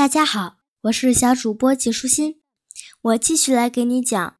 [0.00, 2.40] 大家好，我是小主播纪舒心，
[3.02, 4.38] 我继续来给你讲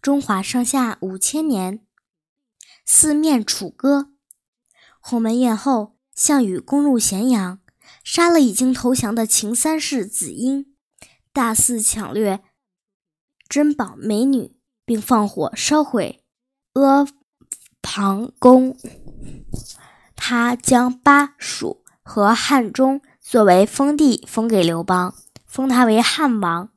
[0.00, 1.84] 中华上下五千年。
[2.84, 4.12] 四面楚歌，
[5.00, 7.58] 鸿门宴后，项羽攻入咸阳，
[8.04, 10.72] 杀了已经投降的秦三世子婴，
[11.32, 12.44] 大肆抢掠
[13.48, 16.22] 珍宝美女，并放火烧毁
[16.74, 17.04] 阿
[17.82, 18.78] 房宫。
[20.14, 23.02] 他将巴蜀和汉中。
[23.28, 25.12] 作为封地，封给刘邦，
[25.46, 26.68] 封他为汉王；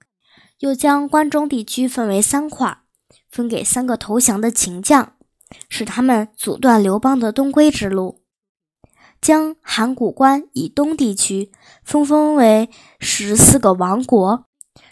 [0.58, 2.80] 又将关中地区分为三块，
[3.30, 5.14] 分给三个投降的秦将，
[5.70, 8.22] 使他们阻断刘邦的东归之路；
[9.22, 11.52] 将函谷关以东地区
[11.84, 14.46] 分封为十四个王国，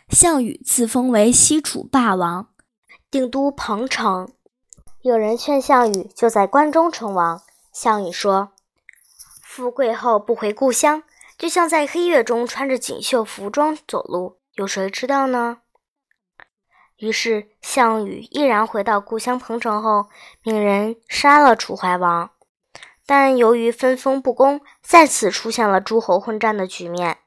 [0.09, 2.49] 项羽自封为西楚霸王，
[3.09, 4.29] 定都彭城。
[5.01, 7.41] 有人劝项羽就在关中称王，
[7.73, 8.51] 项羽说
[9.41, 11.01] ：“富贵后不回故乡。”
[11.37, 15.59] 就像在黑夜中穿着锦绣服装走路，有谁知道呢？
[16.97, 20.09] 于是项羽毅然回到故乡彭城后，
[20.41, 22.31] 命人杀了楚怀王。
[23.05, 27.19] 但由于分封不公，再次出现了诸侯混战的局面。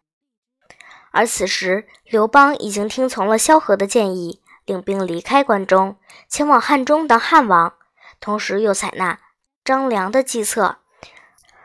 [1.13, 5.97] 而此时，刘邦已经听从了萧何的建议，领兵离开关中，
[6.29, 7.75] 前往汉中当汉王，
[8.19, 9.21] 同时又采纳
[9.65, 10.79] 张良的计策，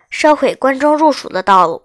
[0.09, 1.84] 烧毁关中入蜀的道路。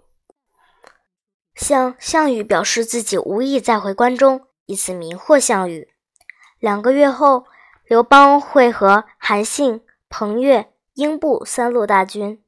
[1.54, 5.88] 向项羽表示自己无意再回关中，以此迷惑项羽。
[6.58, 7.46] 两个月后，
[7.84, 12.42] 刘邦会合韩信、彭越、英布三路大军，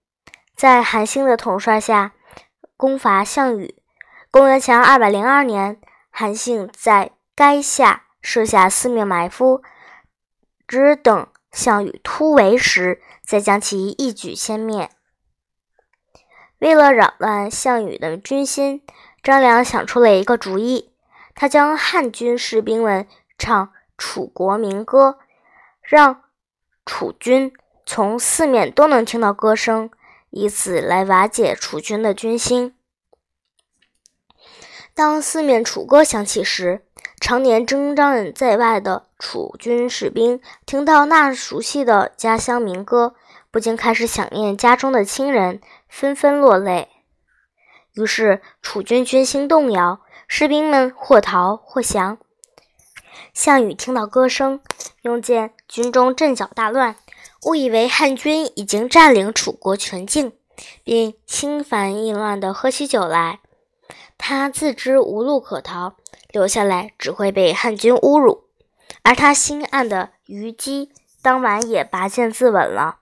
[0.54, 2.12] 在韩信的统帅下
[2.76, 3.74] 攻伐项羽。
[4.30, 5.80] 公元前二百零二年，
[6.10, 9.62] 韩信在垓下设下四面埋伏，
[10.66, 14.90] 只等项羽突围时，再将其一举歼灭。
[16.62, 18.82] 为了扰乱项羽的军心，
[19.20, 20.92] 张良想出了一个主意。
[21.34, 25.18] 他将汉军士兵们唱楚国民歌，
[25.82, 26.22] 让
[26.86, 27.52] 楚军
[27.84, 29.90] 从四面都能听到歌声，
[30.30, 32.76] 以此来瓦解楚军的军心。
[34.94, 36.82] 当四面楚歌响起时，
[37.18, 43.16] 常年征战在外的楚军士兵听到那熟悉的家乡民歌，
[43.52, 45.60] 不禁开始想念家中的亲人。
[45.86, 46.88] 纷纷落泪，
[47.92, 52.16] 于是楚军军心动摇，士兵们或逃或降。
[53.34, 54.62] 项羽听到歌声，
[55.02, 56.96] 用见军中阵脚大乱，
[57.44, 60.32] 误以为汉军已经占领楚国全境，
[60.82, 63.40] 并心烦意乱地喝起酒来。
[64.16, 65.96] 他自知无路可逃，
[66.30, 68.44] 留下来只会被汉军侮辱。
[69.02, 70.90] 而他心爱的虞姬，
[71.20, 73.00] 当晚也拔剑自刎了。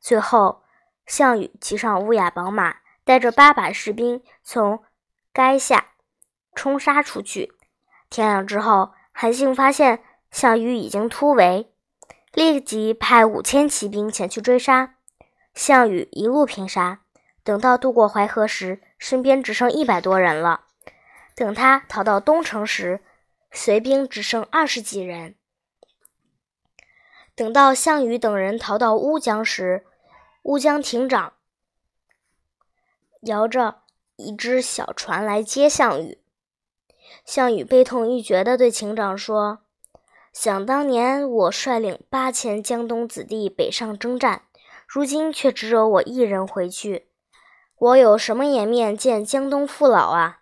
[0.00, 0.62] 最后。
[1.06, 4.84] 项羽骑上乌雅宝马，带着八百士兵从
[5.34, 5.88] 垓下
[6.54, 7.52] 冲杀出去。
[8.08, 11.72] 天亮之后，韩信发现项羽已经突围，
[12.32, 14.94] 立即派五千骑兵前去追杀。
[15.52, 17.00] 项羽一路拼杀，
[17.42, 20.66] 等到渡过淮河时，身边只剩一百多人了。
[21.34, 23.00] 等他逃到东城时，
[23.50, 25.34] 随兵只剩二十几人。
[27.34, 29.86] 等到项羽等人逃到乌江时，
[30.42, 31.34] 乌江亭长
[33.22, 33.82] 摇着
[34.16, 36.18] 一只小船来接项羽，
[37.26, 39.58] 项羽悲痛欲绝地对亭长说
[40.32, 44.44] ：“想当年我率领八千江东子弟北上征战，
[44.86, 47.08] 如今却只有我一人回去，
[47.76, 50.40] 我有什么颜面见江东父老啊？”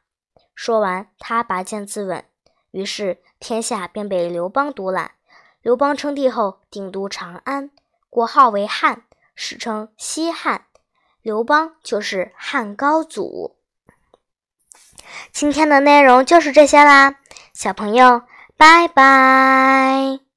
[0.55, 2.23] 说完，他拔剑自刎。
[2.71, 5.13] 于是天下便被刘邦独揽。
[5.61, 7.73] 刘邦称帝后，定都长安，
[8.09, 9.03] 国号为汉。
[9.41, 10.65] 史称西汉，
[11.23, 13.57] 刘邦就是汉高祖。
[15.31, 17.15] 今天的内容就是这些啦，
[17.55, 18.23] 小朋友，
[18.57, 20.28] 拜拜。